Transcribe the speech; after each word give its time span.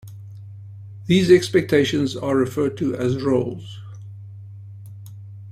These 1.05 1.29
expectations 1.29 2.15
are 2.15 2.35
referred 2.35 2.75
to 2.77 2.95
as 2.95 3.21
roles. 3.21 3.77